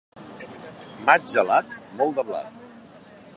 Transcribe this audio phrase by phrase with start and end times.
[1.09, 2.59] Maig gelat, molt de blat.